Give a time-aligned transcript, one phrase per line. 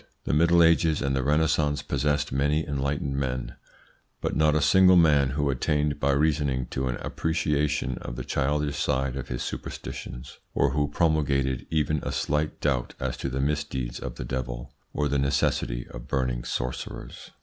[0.23, 3.53] The Middle Ages and the Renaissance possessed many enlightened men,
[4.19, 8.79] but not a single man who attained by reasoning to an appreciation of the childish
[8.79, 13.99] side of his superstitions, or who promulgated even a slight doubt as to the misdeeds
[13.99, 17.29] of the devil or the necessity of burning sorcerers.